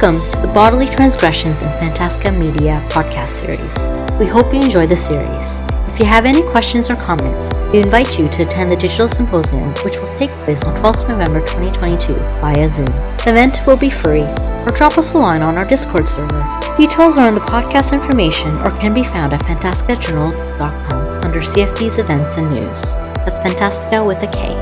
[0.00, 4.20] Welcome to the Bodily Transgressions in Fantastika Media podcast series.
[4.20, 5.58] We hope you enjoy the series.
[5.92, 9.70] If you have any questions or comments, we invite you to attend the Digital Symposium,
[9.84, 12.86] which will take place on 12th November 2022 via Zoom.
[12.86, 16.60] The event will be free, or drop us a line on our Discord server.
[16.76, 22.36] Details are in the podcast information or can be found at fantastikajournal.com under CFD's events
[22.36, 22.82] and news.
[23.26, 24.54] That's Fantastika with a K.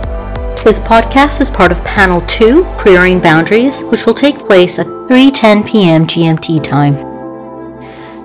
[0.65, 5.65] This podcast is part of Panel 2, Queering Boundaries, which will take place at 3:10
[5.65, 6.05] p.m.
[6.05, 6.95] GMT time.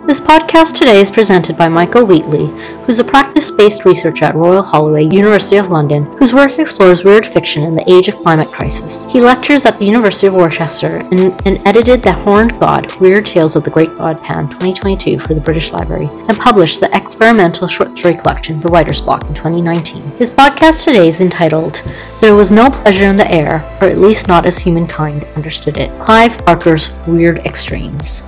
[0.07, 2.47] This podcast today is presented by Michael Wheatley,
[2.83, 7.63] who's a practice-based researcher at Royal Holloway, University of London, whose work explores weird fiction
[7.63, 9.05] in the age of climate crisis.
[9.05, 13.55] He lectures at the University of Worcester and, and edited The Horned God, Weird Tales
[13.55, 17.97] of the Great God Pan 2022 for the British Library, and published the experimental short
[17.97, 20.17] story collection The Writer's Block in 2019.
[20.17, 21.81] His podcast today is entitled
[22.19, 25.97] There Was No Pleasure in the Air, or at least not as humankind understood it,
[25.97, 28.21] Clive Barker's Weird Extremes.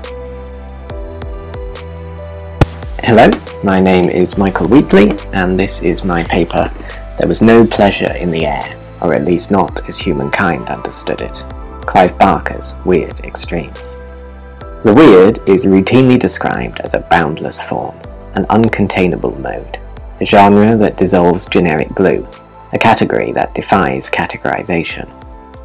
[3.06, 3.30] Hello,
[3.66, 6.72] my name is Michael Wheatley, and this is my paper,
[7.20, 11.44] There Was No Pleasure in the Air, or at least not as humankind understood it.
[11.86, 13.98] Clive Barker's Weird Extremes.
[14.86, 17.94] The weird is routinely described as a boundless form,
[18.36, 19.82] an uncontainable mode,
[20.22, 22.26] a genre that dissolves generic glue,
[22.72, 25.10] a category that defies categorization.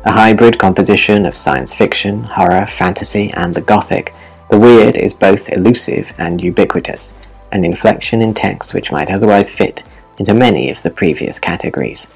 [0.06, 4.12] A hybrid composition of science fiction, horror, fantasy, and the Gothic,
[4.50, 7.14] the weird is both elusive and ubiquitous,
[7.53, 9.83] an inflection in text which might otherwise fit
[10.19, 12.09] into many of the previous categories.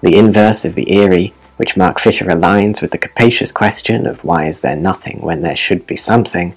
[0.00, 4.46] The inverse of the eerie, which Mark Fisher aligns with the capacious question of why
[4.46, 6.56] is there nothing when there should be something,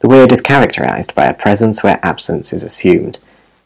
[0.00, 3.18] the weird is characterized by a presence where absence is assumed,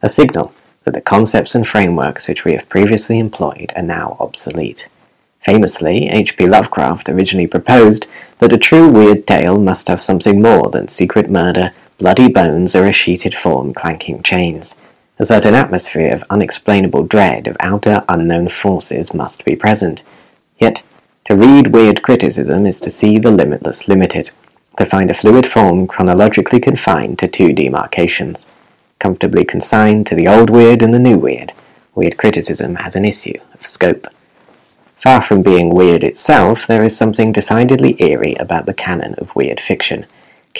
[0.02, 4.89] a signal that the concepts and frameworks which we have previously employed are now obsolete.
[5.40, 6.46] Famously, H.P.
[6.46, 8.07] Lovecraft originally proposed
[8.39, 12.86] that a true weird tale must have something more than secret murder, bloody bones or
[12.86, 14.80] a sheeted form clanking chains.
[15.18, 20.02] A certain atmosphere of unexplainable dread of outer unknown forces must be present.
[20.58, 20.83] Yet,
[21.24, 24.30] to read weird criticism is to see the limitless limited,
[24.78, 28.48] to find a fluid form chronologically confined to two demarcations.
[28.98, 31.52] Comfortably consigned to the old weird and the new weird,
[31.94, 34.06] weird criticism has an issue of scope.
[34.96, 39.60] Far from being weird itself, there is something decidedly eerie about the canon of weird
[39.60, 40.06] fiction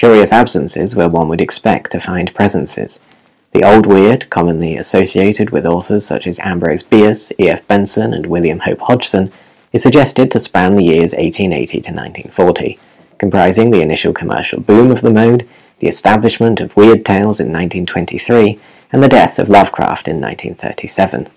[0.01, 3.05] curious absences where one would expect to find presences.
[3.53, 7.69] The Old Weird, commonly associated with authors such as Ambrose Bierce, E.F.
[7.69, 9.31] Benson, and William Hope Hodgson,
[9.75, 12.79] is suggested to span the years 1880 to 1940,
[13.19, 15.47] comprising the initial commercial boom of the mode,
[15.81, 18.59] the establishment of weird tales in 1923,
[18.93, 21.29] and the death of Lovecraft in 1937.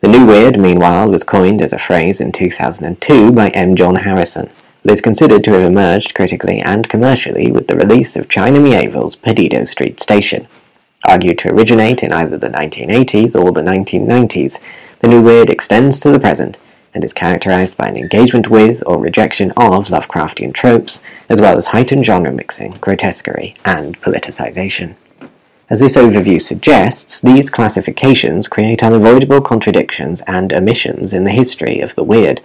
[0.00, 3.74] The New Weird, meanwhile, was coined as a phrase in 2002 by M.
[3.74, 4.50] John Harrison,
[4.84, 9.16] it is considered to have emerged critically and commercially with the release of China Miéville's
[9.16, 10.48] Perdido Street Station.
[11.04, 14.60] Argued to originate in either the 1980s or the 1990s,
[15.00, 16.58] the new weird extends to the present
[16.94, 21.68] and is characterized by an engagement with or rejection of Lovecraftian tropes, as well as
[21.68, 24.94] heightened genre mixing, grotesquerie, and politicization.
[25.70, 31.94] As this overview suggests, these classifications create unavoidable contradictions and omissions in the history of
[31.94, 32.42] the weird,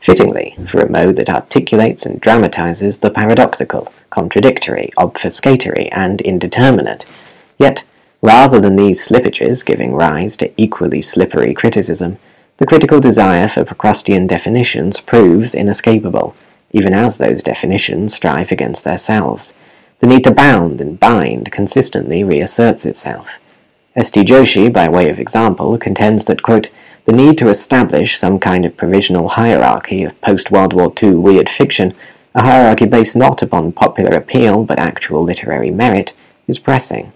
[0.00, 7.06] fittingly for a mode that articulates and dramatizes the paradoxical, contradictory, obfuscatory, and indeterminate.
[7.58, 7.84] Yet,
[8.22, 12.18] rather than these slippages giving rise to equally slippery criticism,
[12.58, 16.34] the critical desire for Procrustean definitions proves inescapable,
[16.72, 19.54] even as those definitions strive against themselves.
[20.00, 23.28] The need to bound and bind consistently reasserts itself.
[23.98, 24.22] S.T.
[24.22, 26.70] Joshi, by way of example, contends that, quote,
[27.04, 31.92] the need to establish some kind of provisional hierarchy of post-World War II weird fiction,
[32.32, 36.14] a hierarchy based not upon popular appeal but actual literary merit,
[36.46, 37.12] is pressing.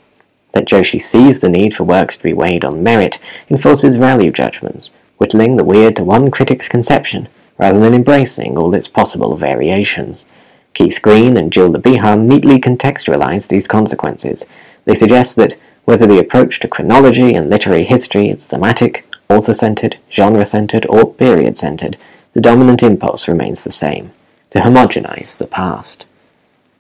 [0.55, 4.91] That Joshi sees the need for works to be weighed on merit enforces value judgments,
[5.19, 10.27] whittling the weird to one critic's conception, rather than embracing all its possible variations.
[10.75, 14.47] Keith Green and Jill LeBihan neatly contextualize these consequences.
[14.85, 20.87] They suggest that whether the approach to chronology and literary history is thematic author-centered, genre-centered,
[20.89, 21.97] or period-centered,
[22.35, 24.13] the dominant impulse remains the same,
[24.51, 26.07] to homogenize the past.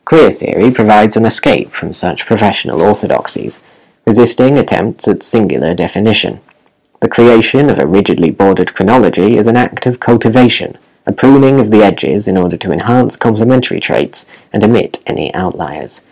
[0.04, 3.62] Queer theory provides an escape from such professional orthodoxies,
[4.06, 6.40] resisting attempts at singular definition.
[7.00, 10.76] The creation of a rigidly bordered chronology is an act of cultivation,
[11.06, 16.04] a pruning of the edges in order to enhance complementary traits and omit any outliers.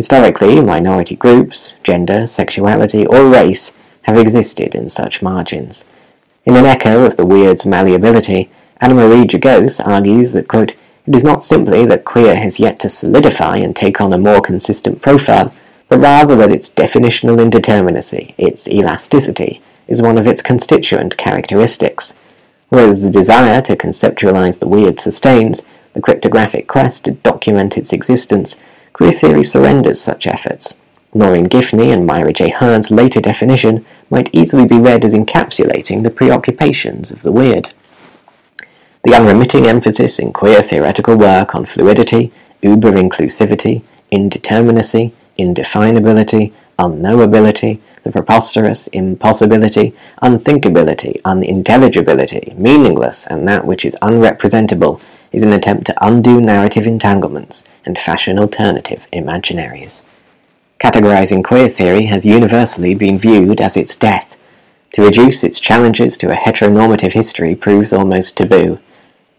[0.00, 5.86] Historically, minority groups, gender, sexuality, or race have existed in such margins.
[6.46, 8.50] In an echo of the weird's malleability,
[8.80, 10.74] Annamarie Jagose argues that, quote,
[11.06, 14.40] It is not simply that queer has yet to solidify and take on a more
[14.40, 15.52] consistent profile,
[15.90, 22.14] but rather that its definitional indeterminacy, its elasticity, is one of its constituent characteristics.
[22.70, 28.56] Whereas the desire to conceptualize the weird sustains the cryptographic quest to document its existence,
[28.92, 30.80] queer theory surrenders such efforts.
[31.12, 32.50] Noreen Giffney and Myra J.
[32.50, 37.74] Hird's later definition might easily be read as encapsulating the preoccupations of the weird.
[39.02, 42.32] The unremitting emphasis in queer theoretical work on fluidity,
[42.62, 43.82] uber inclusivity,
[44.12, 55.00] indeterminacy, indefinability, unknowability, the preposterous, impossibility, unthinkability, unintelligibility, meaningless, and that which is unrepresentable
[55.32, 60.02] is an attempt to undo narrative entanglements and fashion alternative imaginaries.
[60.78, 64.36] Categorizing queer theory has universally been viewed as its death.
[64.94, 68.78] To reduce its challenges to a heteronormative history proves almost taboo.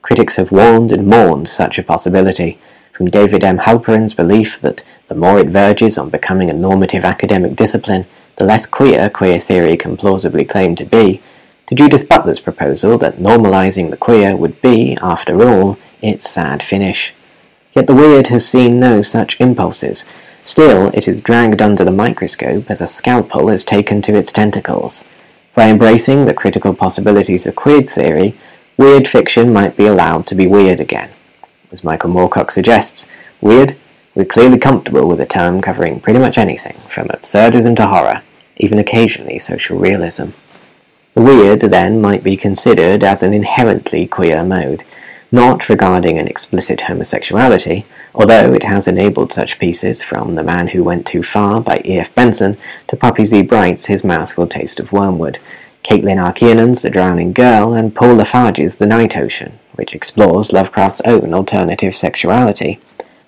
[0.01, 2.59] Critics have warned and mourned such a possibility,
[2.93, 3.57] from David M.
[3.57, 8.05] Halperin's belief that the more it verges on becoming a normative academic discipline,
[8.35, 11.21] the less queer queer theory can plausibly claim to be,
[11.71, 17.13] to Judith Butler's proposal that normalizing the queer would be, after all, its sad finish.
[17.71, 20.03] Yet the weird has seen no such impulses.
[20.43, 25.05] Still, it is dragged under the microscope as a scalpel is taken to its tentacles.
[25.55, 28.35] By embracing the critical possibilities of queer theory,
[28.75, 31.09] weird fiction might be allowed to be weird again.
[31.71, 33.07] As Michael Moorcock suggests,
[33.39, 33.77] weird,
[34.13, 38.23] we're clearly comfortable with a term covering pretty much anything, from absurdism to horror,
[38.57, 40.31] even occasionally social realism.
[41.15, 44.85] Weird, then, might be considered as an inherently queer mode,
[45.29, 47.85] not regarding an explicit homosexuality,
[48.15, 52.15] although it has enabled such pieces from The Man Who Went Too Far by E.F.
[52.15, 53.41] Benson to Poppy Z.
[53.41, 55.39] Brite's His Mouth Will Taste of Wormwood,
[55.83, 56.31] Caitlin R.
[56.31, 61.33] Kiernan's The Drowning Girl, and Paul La Farge's The Night Ocean, which explores Lovecraft's own
[61.33, 62.79] alternative sexuality,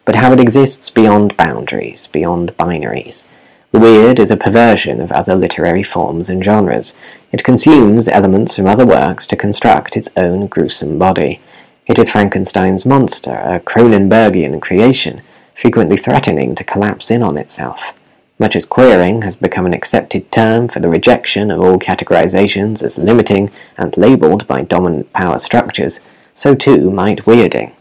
[0.05, 3.27] but how it exists beyond boundaries, beyond binaries.
[3.73, 6.95] The weird is a perversion of other literary forms and genres.
[7.31, 11.41] It consumes elements from other works to construct its own gruesome body.
[11.87, 15.23] It is Frankenstein's monster, a Cronenbergian creation,
[15.55, 17.93] frequently threatening to collapse in on itself.
[18.37, 22.99] Much as queering has become an accepted term for the rejection of all categorizations as
[22.99, 23.49] limiting
[23.79, 25.99] and labeled by dominant power structures,
[26.35, 27.73] so too might weirding.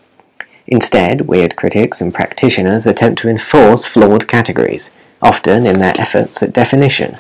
[0.67, 4.91] Instead, weird critics and practitioners attempt to enforce flawed categories,
[5.23, 7.17] often in their efforts at definition.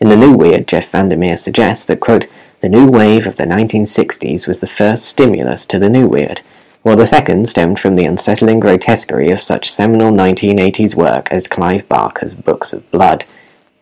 [0.00, 2.26] In The New Weird, Jeff VanderMeer suggests that, quote,
[2.60, 6.40] the new wave of the 1960s was the first stimulus to the new weird,
[6.82, 11.86] while the second stemmed from the unsettling grotesquerie of such seminal 1980s work as Clive
[11.88, 13.24] Barker's Books of Blood.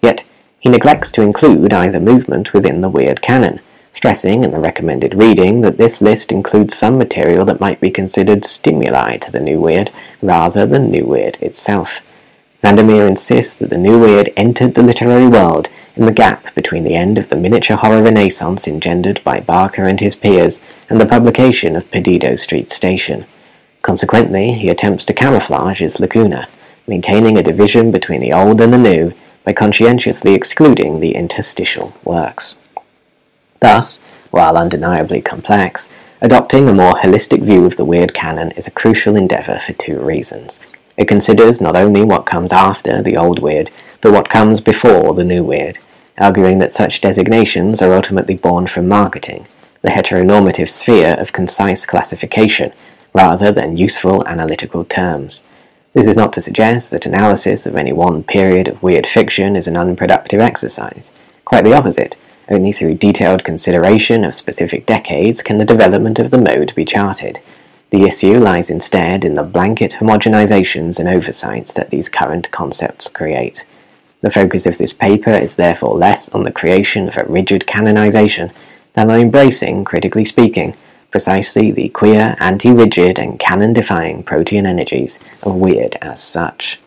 [0.00, 0.24] Yet,
[0.58, 3.60] he neglects to include either movement within the weird canon,
[3.92, 8.44] stressing in the recommended reading that this list includes some material that might be considered
[8.44, 12.00] stimuli to the new weird rather than new weird itself.
[12.62, 16.94] VanderMeer insists that the new weird entered the literary world in the gap between the
[16.94, 21.74] end of the miniature horror renaissance engendered by Barker and his peers and the publication
[21.74, 23.26] of Perdido Street Station.
[23.82, 26.48] Consequently, he attempts to camouflage his lacuna,
[26.86, 29.12] maintaining a division between the old and the new
[29.44, 32.58] by conscientiously excluding the interstitial works.
[33.60, 38.72] Thus, while undeniably complex, adopting a more holistic view of the weird canon is a
[38.72, 40.60] crucial endeavor for two reasons.
[40.96, 43.70] It considers not only what comes after the old weird,
[44.00, 45.78] but what comes before the new weird,
[46.18, 49.46] arguing that such designations are ultimately born from marketing,
[49.82, 52.72] the heteronormative sphere of concise classification,
[53.14, 55.44] rather than useful analytical terms.
[55.94, 59.66] This is not to suggest that analysis of any one period of weird fiction is
[59.66, 61.12] an unproductive exercise.
[61.44, 62.16] Quite the opposite.
[62.48, 67.40] Only through detailed consideration of specific decades can the development of the mode be charted.
[67.92, 73.66] The issue lies instead in the blanket homogenizations and oversights that these current concepts create.
[74.22, 78.50] The focus of this paper is therefore less on the creation of a rigid canonization
[78.94, 80.74] than on embracing, critically speaking,
[81.10, 86.80] precisely the queer, anti-rigid, and canon-defying protean energies of weird as such.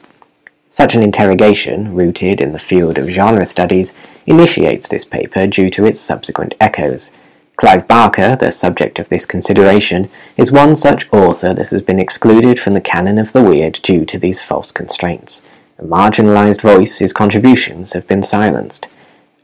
[0.71, 3.93] Such an interrogation, rooted in the field of genre studies,
[4.25, 7.15] initiates this paper due to its subsequent echoes,
[7.55, 12.59] Clive Barker, the subject of this consideration, is one such author that has been excluded
[12.59, 15.45] from the canon of the weird due to these false constraints,
[15.79, 18.89] a marginalized voice whose contributions have been silenced.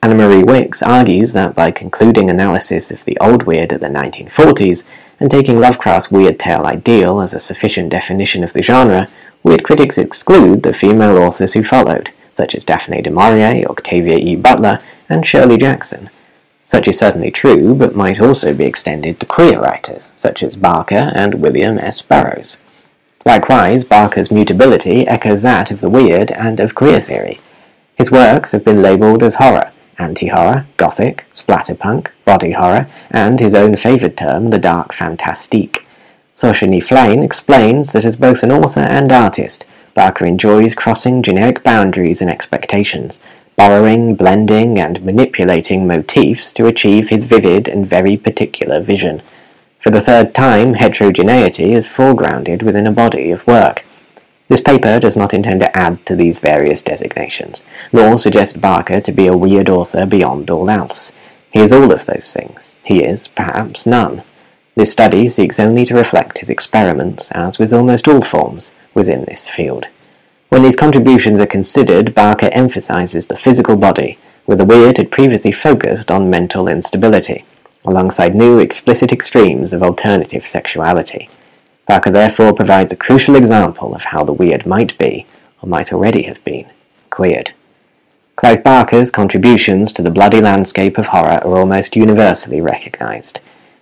[0.04, 4.86] Anna Marie Wicks argues that by concluding analysis of the old weird of the 1940s
[5.20, 9.08] and taking Lovecraft's weird tale ideal as a sufficient definition of the genre,
[9.42, 14.36] weird critics exclude the female authors who followed, such as Daphne du Maurier, Octavia E.
[14.36, 16.10] Butler, and Shirley Jackson.
[16.64, 21.12] Such is certainly true, but might also be extended to queer writers, such as Barker
[21.16, 22.02] and William S.
[22.02, 22.62] Burroughs.
[23.26, 27.40] Likewise, Barker's mutability echoes that of the weird and of queer theory.
[27.96, 33.76] His works have been labelled as horror, anti-horror, gothic, splatterpunk, body horror, and his own
[33.76, 35.86] favoured term, the dark fantastique.
[36.34, 41.64] Sorcha Ní Fhlainn explains that as both an author and artist, Barker enjoys crossing generic
[41.64, 43.22] boundaries and expectations,
[43.56, 49.22] borrowing, blending, and manipulating motifs to achieve his vivid and very particular vision.
[49.80, 53.84] For the third time, heterogeneity is foregrounded within a body of work.
[54.48, 59.12] This paper does not intend to add to these various designations, nor suggest Barker to
[59.12, 61.14] be a weird author beyond all else.
[61.52, 62.76] He is all of those things.
[62.84, 64.24] He is, perhaps, none.
[64.76, 69.50] This study seeks only to reflect his experiments, as with almost all forms, within this
[69.50, 69.88] field.
[70.52, 75.54] When these contributions are considered, Barker emphasizes the physical body, where the weird had previously
[75.54, 77.46] focused on mental instability
[77.86, 81.30] alongside new explicit extremes of alternative sexuality.
[81.88, 85.26] Barker therefore provides a crucial example of how the weird might be,
[85.62, 86.70] or might already have been,
[87.10, 87.54] queered.
[88.36, 93.40] Clive Barker's contributions to the bloody landscape of horror are almost universally recognized.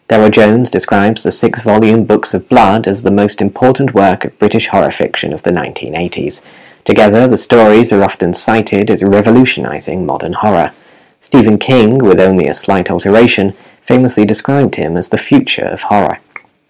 [0.10, 4.40] Darryl Jones describes the six volume Books of Blood as the most important work of
[4.40, 6.44] British horror fiction of the 1980s.
[6.84, 10.74] Together, the stories are often cited as revolutionizing modern horror.
[11.20, 16.18] Stephen King, with only a slight alteration, famously described him as the future of horror.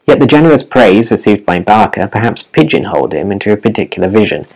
[0.05, 4.47] Yet the generous praise received by Barker perhaps pigeonholed him into a particular vision.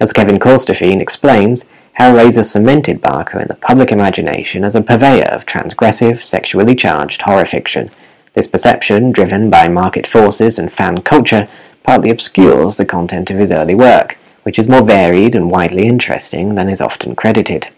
[0.00, 5.46] As Kevin Corstorphine explains, Hellraiser cemented Barker in the public imagination as a purveyor of
[5.46, 7.88] transgressive, sexually charged horror fiction.
[8.34, 11.48] This perception, driven by market forces and fan culture,
[11.82, 16.54] partly obscures the content of his early work, which is more varied and widely interesting
[16.54, 17.68] than is often credited.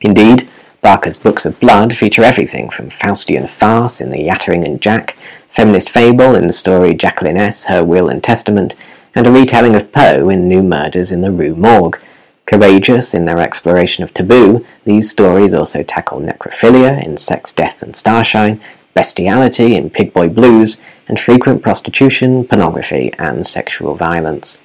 [0.00, 0.48] Indeed,
[0.80, 5.16] Barker's books of blood feature everything from Faustian farce in The Yattering and Jack,
[5.48, 8.74] feminist fable in the story Jacqueline Ess, Her Will and Testament,
[9.14, 12.00] and a retelling of Poe in New Murders in the Rue Morgue.
[12.46, 17.96] Courageous in their exploration of taboo, these stories also tackle necrophilia in Sex, Death and
[17.96, 18.60] Starshine,
[18.98, 24.60] bestiality in Pig Blood Blues, and frequent prostitution, pornography, and sexual violence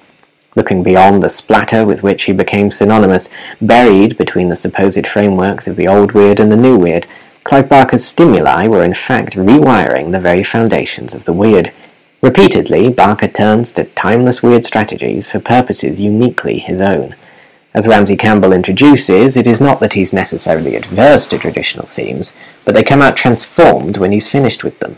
[0.56, 3.28] looking beyond the splatter with which he became synonymous,
[3.60, 7.06] buried between the supposed frameworks of the old weird and the new weird,
[7.44, 11.72] Clive Barker's stimuli were in fact rewiring the very foundations of the weird.
[12.20, 17.14] Repeatedly, Barker turns to timeless weird strategies for purposes uniquely his own.
[17.74, 22.32] As Ramsey Campbell introduces, it is not that he's necessarily adverse to traditional themes,
[22.64, 24.96] but they come out transformed when he's finished with them.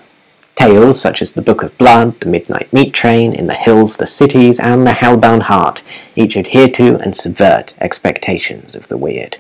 [0.57, 4.07] Tales such as The Book of Blood, The Midnight Meat Train, In the Hills, The
[4.07, 5.83] Cities, and The Hellbound Heart
[6.17, 9.39] each adhere to and subvert expectations of the weird.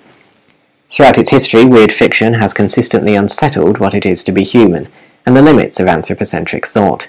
[0.90, 4.88] Throughout its history, weird fiction has consistently unsettled what it is to be human,
[5.26, 7.09] and the limits of anthropocentric thought.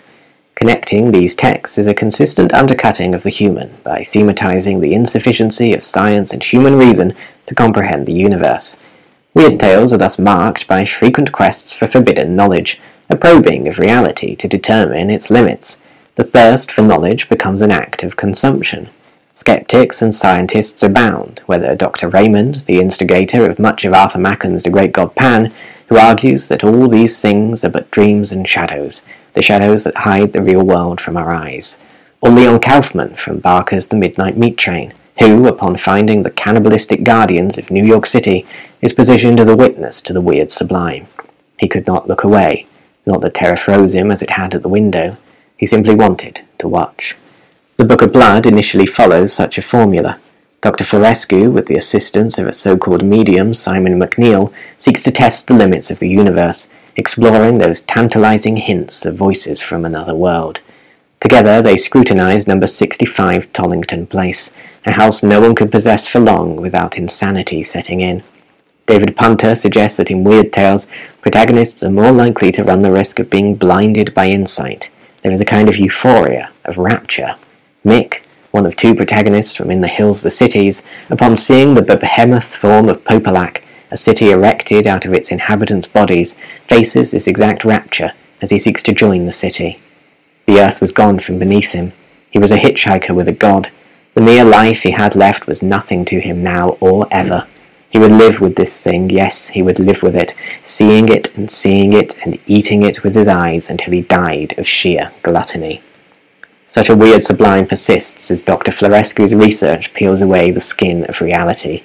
[0.58, 5.84] Connecting these texts is a consistent undercutting of the human by thematizing the insufficiency of
[5.84, 7.14] science and human reason
[7.46, 8.76] to comprehend the universe.
[9.36, 14.36] Weird tales are thus marked by frequent quests for forbidden knowledge, a probing of reality
[14.36, 15.80] to determine its limits.
[16.16, 18.90] The thirst for knowledge becomes an act of consumption.
[19.36, 22.10] Skeptics and scientists abound, whether Dr.
[22.10, 25.54] Raymond, the instigator of much of Arthur Machen's The Great God Pan,
[25.90, 29.04] who argues that all these things are but dreams and shadows,
[29.38, 31.78] the shadows that hide the real world from our eyes,
[32.22, 37.60] or Leon Kaufman from Barker's The Midnight Meat Train, who, upon finding the cannibalistic guardians
[37.60, 38.48] of New York City,
[38.82, 41.08] is positioned as a witness to the weird sublime.
[41.60, 42.66] He could not look away.
[43.06, 45.18] Not that terror froze him as it had at the window.
[45.56, 47.16] He simply wanted to watch.
[47.78, 50.20] The Book of Blood initially follows such a formula.
[50.62, 50.84] Dr.
[50.84, 55.92] Florescu, with the assistance of a so-called medium, Simon McNeal, seeks to test the limits
[55.92, 60.60] of the universe, exploring those tantalizing hints of voices from another world.
[61.20, 64.54] Together they scrutinize number 65 Tollington Place,
[64.86, 68.24] a house no one could possess for long without insanity setting in.
[68.88, 70.88] David Punter suggests that in weird tales,
[71.22, 74.90] protagonists are more likely to run the risk of being blinded by insight.
[75.24, 77.36] There is a kind of euphoria, of rapture.
[77.84, 82.56] Mick, one of two protagonists from In the Hills, the Cities, upon seeing the behemoth
[82.56, 86.36] form of Popolac, a city erected out of its inhabitants' bodies,
[86.68, 89.80] faces this exact rapture as he seeks to join the city.
[90.46, 91.94] The earth was gone from beneath him.
[92.32, 93.72] He was a hitchhiker with a god.
[94.14, 97.48] The mere life he had left was nothing to him now or ever.
[97.90, 101.50] He would live with this thing, yes, he would live with it, seeing it and
[101.50, 105.82] seeing it and eating it with his eyes until he died of sheer gluttony.
[106.66, 108.72] Such a weird sublime persists as Dr.
[108.72, 111.84] Florescu's research peels away the skin of reality.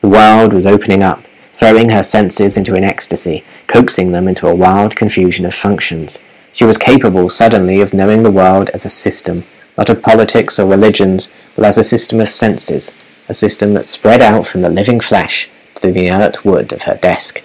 [0.00, 1.23] The world was opening up,
[1.54, 6.18] throwing her senses into an ecstasy, coaxing them into a wild confusion of functions.
[6.52, 9.44] She was capable suddenly of knowing the world as a system,
[9.78, 12.92] not of politics or religions, but as a system of senses,
[13.28, 16.96] a system that spread out from the living flesh to the inert wood of her
[16.96, 17.42] desk.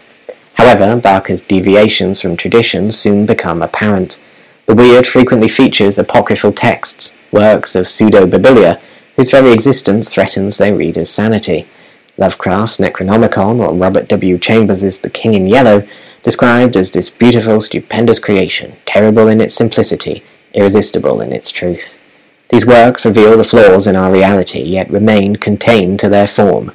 [0.55, 4.19] However, Barker's deviations from tradition soon become apparent.
[4.65, 8.81] The weird frequently features apocryphal texts, works of pseudo-Biblia,
[9.15, 11.67] whose very existence threatens their readers' sanity.
[12.19, 14.37] Lovecraft's Necronomicon, or Robert W.
[14.37, 15.87] Chambers' The King in Yellow,
[16.21, 20.21] described as this beautiful, stupendous creation, terrible in its simplicity,
[20.53, 21.97] irresistible in its truth.
[22.49, 26.73] These works reveal the flaws in our reality, yet remain contained to their form.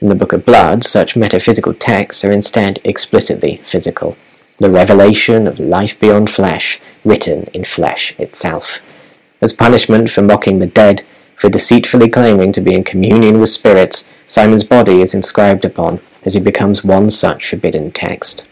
[0.00, 4.16] In the Book of Blood, such metaphysical texts are instead explicitly physical.
[4.58, 8.78] The revelation of life beyond flesh, written in flesh itself.
[9.40, 11.04] As punishment for mocking the dead,
[11.36, 16.32] for deceitfully claiming to be in communion with spirits, Simon's body is inscribed upon as
[16.32, 18.46] he becomes one such forbidden text.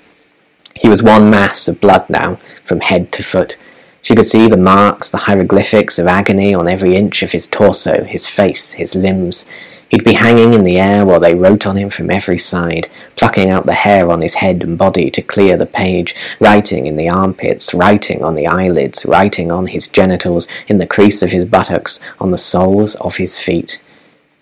[0.74, 3.56] He was one mass of blood now, from head to foot.
[4.02, 8.04] She could see the marks, the hieroglyphics of agony on every inch of his torso,
[8.04, 9.46] his face, his limbs.
[9.88, 13.48] He'd be hanging in the air while they wrote on him from every side, plucking
[13.48, 17.08] out the hair on his head and body to clear the page, writing in the
[17.08, 22.00] armpits, writing on the eyelids, writing on his genitals, in the crease of his buttocks,
[22.20, 23.80] on the soles of his feet.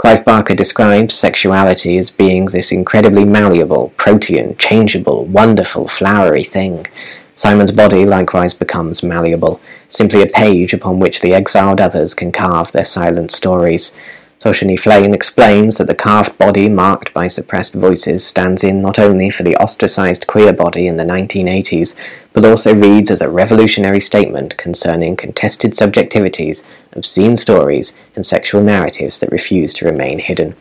[0.00, 6.86] Clive Barker describes sexuality as being this incredibly malleable, protean, changeable, wonderful, flowery thing.
[7.34, 12.72] Simon's body likewise becomes malleable, simply a page upon which the exiled others can carve
[12.72, 13.94] their silent stories.
[14.42, 18.98] Sorcha Ní Fhlainn explains that the carved body marked by suppressed voices stands in not
[18.98, 21.94] only for the ostracized queer body in the 1980s,
[22.32, 26.62] but also reads as a revolutionary statement concerning contested subjectivities,
[26.94, 30.56] obscene stories, and sexual narratives that refuse to remain hidden.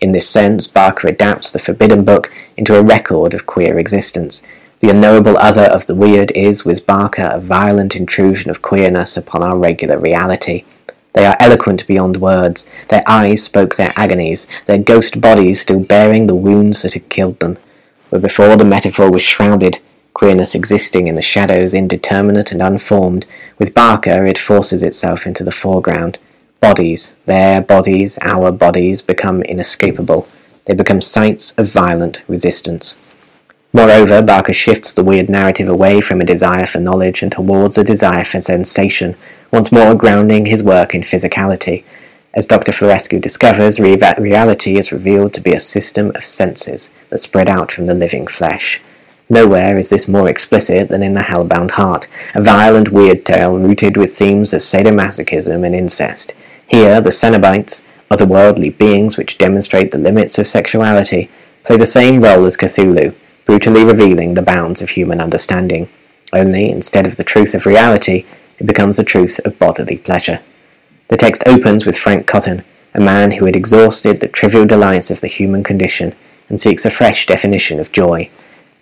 [0.00, 4.42] In this sense, Barker adapts the Forbidden Book into a record of queer existence.
[4.80, 9.42] The unknowable other of the weird is, with Barker, a violent intrusion of queerness upon
[9.42, 10.64] our regular reality.
[11.18, 12.70] They are eloquent beyond words.
[12.90, 17.40] Their eyes spoke their agonies, their ghost bodies still bearing the wounds that had killed
[17.40, 17.58] them.
[18.10, 19.80] Where before the metaphor was shrouded,
[20.14, 23.26] queerness existing in the shadows, indeterminate and unformed,
[23.58, 26.20] with Barker it forces itself into the foreground.
[26.60, 30.28] Bodies, their bodies, our bodies, become inescapable.
[30.66, 33.00] They become sites of violent resistance.
[33.78, 37.84] Moreover, Barker shifts the weird narrative away from a desire for knowledge and towards a
[37.84, 39.14] desire for sensation,
[39.52, 41.84] once more grounding his work in physicality.
[42.34, 42.72] As Dr.
[42.72, 47.70] Florescu discovers, re- reality is revealed to be a system of senses that spread out
[47.70, 48.80] from the living flesh.
[49.30, 53.96] Nowhere is this more explicit than in The Hellbound Heart, a violent weird tale rooted
[53.96, 56.34] with themes of sadomasochism and incest.
[56.66, 61.30] Here, the Cenobites, otherworldly beings which demonstrate the limits of sexuality,
[61.62, 63.14] play the same role as Cthulhu,
[63.48, 65.88] brutally revealing the bounds of human understanding.
[66.34, 68.26] Only, instead of the truth of reality,
[68.58, 70.40] it becomes the truth of bodily pleasure.
[71.08, 75.22] The text opens with Frank Cotton, a man who had exhausted the trivial delights of
[75.22, 76.14] the human condition
[76.50, 78.28] and seeks a fresh definition of joy.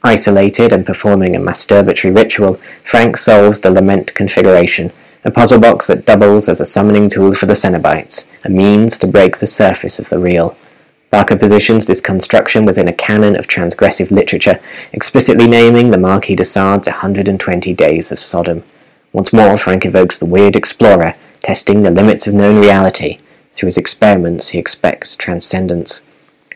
[0.03, 6.07] Isolated and performing a masturbatory ritual, Frank solves the lament configuration, a puzzle box that
[6.07, 10.09] doubles as a summoning tool for the Cenobites, a means to break the surface of
[10.09, 10.57] the real.
[11.11, 14.61] Barker positions this construction within a canon of transgressive literature,
[14.93, 18.65] explicitly naming the Marquis de Sade's 120 Days of Sodom.
[19.13, 23.19] Once more, Frank evokes the weird explorer, testing the limits of known reality.
[23.55, 26.05] Through his experiments, he expects transcendence.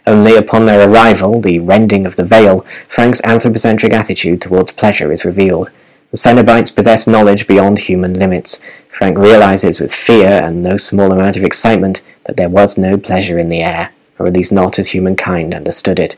[0.05, 5.25] Only upon their arrival, the rending of the veil, Frank's anthropocentric attitude towards pleasure is
[5.25, 5.71] revealed.
[6.11, 8.61] The Cenobites possess knowledge beyond human limits.
[8.89, 13.39] Frank realizes with fear and no small amount of excitement that there was no pleasure
[13.39, 16.15] in the air or at least not as humankind understood it.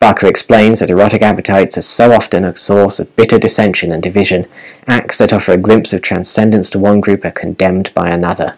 [0.00, 4.46] Barker explains that erotic appetites are so often a source of bitter dissension and division.
[4.88, 8.56] Acts that offer a glimpse of transcendence to one group are condemned by another.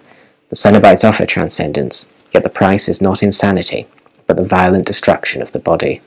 [0.49, 3.87] The Cenobites offer transcendence, yet the price is not insanity,
[4.27, 6.01] but the violent destruction of the body.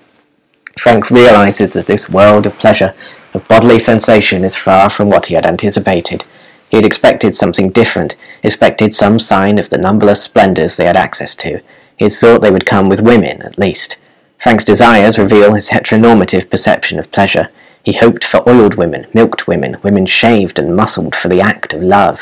[0.78, 2.96] Frank realizes that this world of pleasure,
[3.36, 6.26] of bodily sensation, is far from what he had anticipated.
[6.72, 11.36] He had expected something different, expected some sign of the numberless splendors they had access
[11.36, 11.62] to,
[12.02, 13.96] he had thought they would come with women, at least.
[14.40, 17.50] Frank's desires reveal his heteronormative perception of pleasure.
[17.84, 21.84] He hoped for oiled women, milked women, women shaved and muscled for the act of
[21.84, 22.22] love.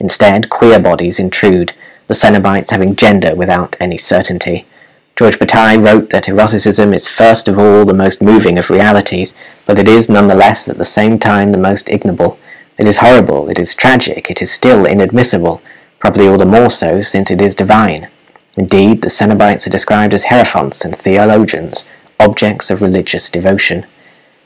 [0.00, 1.74] Instead, queer bodies intrude,
[2.08, 4.66] the Cenobites having gender without any certainty.
[5.14, 9.32] George Bataille wrote that eroticism is first of all the most moving of realities,
[9.64, 12.36] but it is nonetheless at the same time the most ignoble.
[12.78, 15.62] It is horrible, it is tragic, it is still inadmissible,
[16.00, 18.08] probably all the more so since it is divine.
[18.56, 21.84] Indeed, the Cenobites are described as hierophants and theologians,
[22.18, 23.86] objects of religious devotion.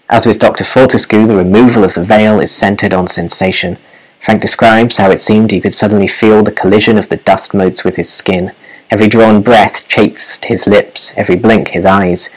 [0.09, 0.65] As with Dr.
[0.65, 3.79] Florescu, the removal of the veil is centered on sensation.
[4.21, 7.85] Frank describes how it seemed he could suddenly feel the collision of the dust motes
[7.85, 8.53] with his skin.
[8.91, 12.29] Every drawn breath chafed his lips, every blink his eyes.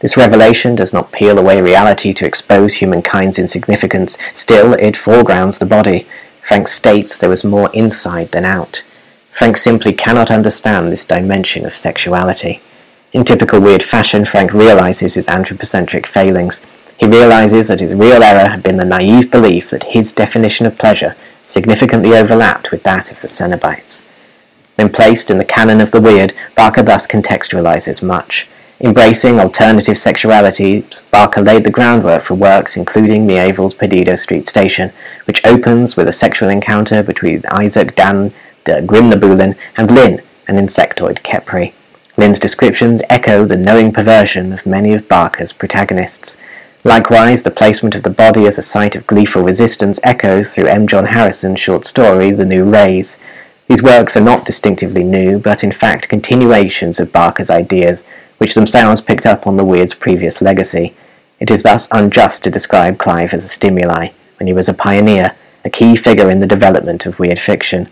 [0.00, 5.66] This revelation does not peel away reality to expose humankind's insignificance, still it foregrounds the
[5.66, 6.06] body.
[6.46, 8.84] Frank states there was more inside than out.
[9.36, 12.62] Frank simply cannot understand this dimension of sexuality.
[13.12, 16.62] In typical weird fashion, Frank realizes his anthropocentric failings.
[16.96, 20.78] He realizes that his real error had been the naive belief that his definition of
[20.78, 24.06] pleasure significantly overlapped with that of the Cenobites.
[24.76, 28.48] When placed in the canon of the weird, Barker thus contextualizes much.
[28.80, 34.92] Embracing alternative sexualities, Barker laid the groundwork for works including Mieville's Perdido Street Station,
[35.26, 38.32] which opens with a sexual encounter between Isaac Dan
[38.66, 41.72] der Grimnebulin and Lin, an insectoid Khepri.
[42.18, 46.36] Lin's descriptions echo the knowing perversion of many of Barker's protagonists.
[46.84, 50.86] Likewise, the placement of the body as a site of gleeful resistance echoes through M.
[50.86, 53.18] John Harrison's short story, The New Rays.
[53.68, 58.04] These works are not distinctively new, but in fact continuations of Barker's ideas,
[58.38, 60.94] which themselves picked up on the Weird's previous legacy.
[61.38, 65.34] It is thus unjust to describe Clive as a stimuli, when he was a pioneer,
[65.64, 67.88] a key figure in the development of weird fiction.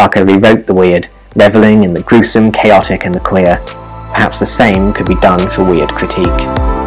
[0.00, 3.58] Barker rewrote the weird, reveling in the gruesome, chaotic, and the queer.
[3.66, 6.79] Perhaps the same could be done for weird critique.